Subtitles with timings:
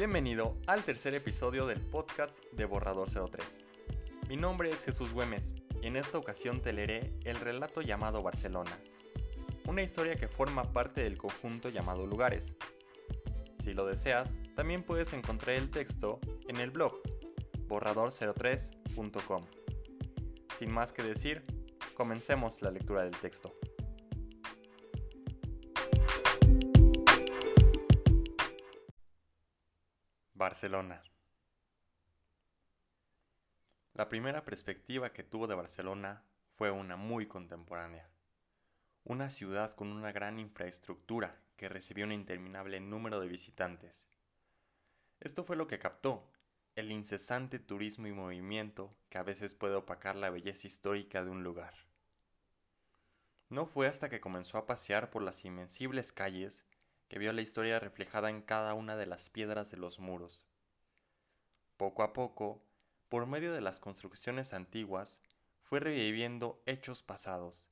[0.00, 3.58] Bienvenido al tercer episodio del podcast de Borrador 03.
[4.30, 5.52] Mi nombre es Jesús Güemes
[5.82, 8.80] y en esta ocasión te leeré el relato llamado Barcelona,
[9.66, 12.56] una historia que forma parte del conjunto llamado Lugares.
[13.62, 16.94] Si lo deseas, también puedes encontrar el texto en el blog
[17.68, 19.44] borrador03.com.
[20.58, 21.44] Sin más que decir,
[21.92, 23.52] comencemos la lectura del texto.
[30.40, 31.02] Barcelona.
[33.92, 36.24] La primera perspectiva que tuvo de Barcelona
[36.56, 38.08] fue una muy contemporánea.
[39.04, 44.06] Una ciudad con una gran infraestructura que recibió un interminable número de visitantes.
[45.20, 46.26] Esto fue lo que captó,
[46.74, 51.44] el incesante turismo y movimiento que a veces puede opacar la belleza histórica de un
[51.44, 51.74] lugar.
[53.50, 56.64] No fue hasta que comenzó a pasear por las invencibles calles
[57.10, 60.46] que vio la historia reflejada en cada una de las piedras de los muros.
[61.76, 62.62] Poco a poco,
[63.08, 65.20] por medio de las construcciones antiguas,
[65.60, 67.68] fue reviviendo hechos pasados.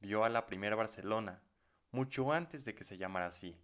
[0.00, 1.40] Vio a la primera Barcelona,
[1.90, 3.58] mucho antes de que se llamara así,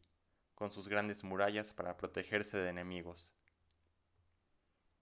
[0.54, 3.34] con sus grandes murallas para protegerse de enemigos.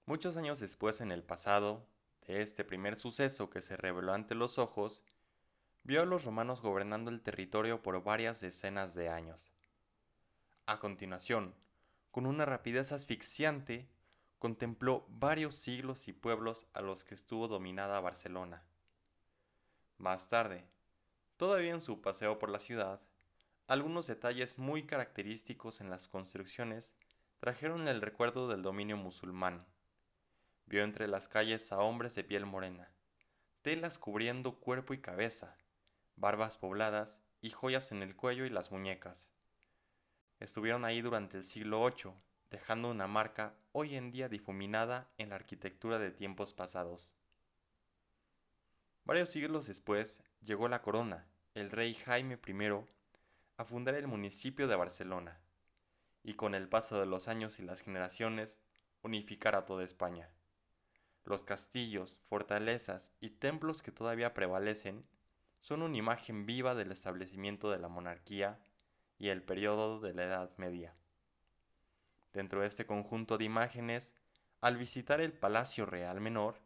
[0.06, 1.86] Muchos años después en el pasado,
[2.27, 5.05] de este primer suceso que se reveló ante los ojos,
[5.84, 9.53] vio a los romanos gobernando el territorio por varias decenas de años.
[10.67, 11.55] A continuación,
[12.11, 13.87] con una rapidez asfixiante,
[14.39, 18.62] contempló varios siglos y pueblos a los que estuvo dominada Barcelona.
[19.98, 20.65] Más tarde,
[21.37, 23.03] todavía en su paseo por la ciudad,
[23.67, 26.95] algunos detalles muy característicos en las construcciones
[27.41, 29.67] trajeron el recuerdo del dominio musulmán.
[30.65, 32.89] Vio entre las calles a hombres de piel morena,
[33.61, 35.59] telas cubriendo cuerpo y cabeza,
[36.17, 39.34] barbas pobladas y joyas en el cuello y las muñecas
[40.45, 42.12] estuvieron ahí durante el siglo VIII,
[42.50, 47.14] dejando una marca hoy en día difuminada en la arquitectura de tiempos pasados.
[49.05, 52.70] Varios siglos después llegó la corona, el rey Jaime I,
[53.57, 55.41] a fundar el municipio de Barcelona,
[56.23, 58.58] y con el paso de los años y las generaciones,
[59.02, 60.30] unificar a toda España.
[61.24, 65.07] Los castillos, fortalezas y templos que todavía prevalecen
[65.61, 68.61] son una imagen viva del establecimiento de la monarquía
[69.24, 70.92] y el periodo de la Edad Media.
[72.35, 74.12] Dentro de este conjunto de imágenes,
[74.61, 76.61] al visitar el Palacio Real Menor,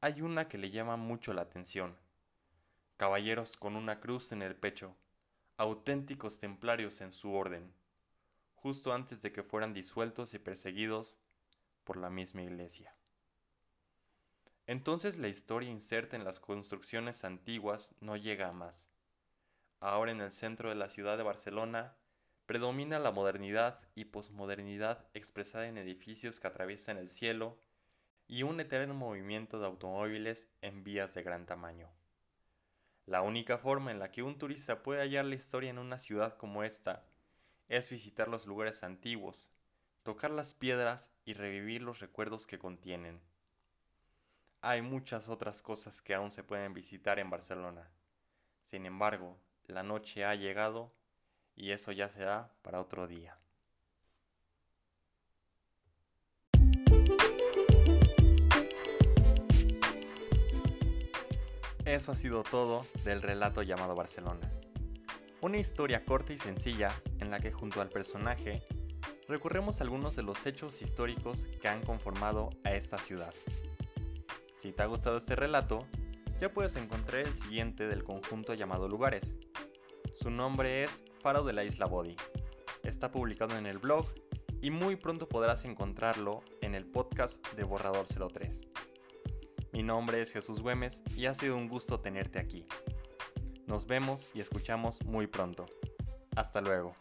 [0.00, 1.96] hay una que le llama mucho la atención.
[2.96, 4.96] Caballeros con una cruz en el pecho,
[5.58, 7.72] auténticos templarios en su orden,
[8.56, 11.18] justo antes de que fueran disueltos y perseguidos
[11.84, 12.96] por la misma iglesia.
[14.66, 18.88] Entonces la historia inserta en las construcciones antiguas no llega a más
[19.86, 21.94] ahora en el centro de la ciudad de Barcelona,
[22.46, 27.56] predomina la modernidad y posmodernidad expresada en edificios que atraviesan el cielo
[28.26, 31.88] y un eterno movimiento de automóviles en vías de gran tamaño.
[33.06, 36.36] La única forma en la que un turista puede hallar la historia en una ciudad
[36.36, 37.04] como esta
[37.68, 39.52] es visitar los lugares antiguos,
[40.02, 43.20] tocar las piedras y revivir los recuerdos que contienen.
[44.62, 47.88] Hay muchas otras cosas que aún se pueden visitar en Barcelona.
[48.62, 49.38] Sin embargo,
[49.68, 50.92] la noche ha llegado
[51.54, 53.38] y eso ya será para otro día.
[61.84, 64.50] Eso ha sido todo del relato llamado Barcelona.
[65.40, 66.90] Una historia corta y sencilla
[67.20, 68.66] en la que junto al personaje
[69.28, 73.32] recorremos algunos de los hechos históricos que han conformado a esta ciudad.
[74.56, 75.86] Si te ha gustado este relato,
[76.40, 79.36] ya puedes encontrar el siguiente del conjunto llamado Lugares,
[80.14, 82.16] su nombre es Faro de la Isla Body.
[82.82, 84.06] Está publicado en el blog
[84.62, 88.60] y muy pronto podrás encontrarlo en el podcast de Borrador 03.
[89.72, 92.64] Mi nombre es Jesús Güemes y ha sido un gusto tenerte aquí.
[93.66, 95.66] Nos vemos y escuchamos muy pronto.
[96.34, 96.96] Hasta luego.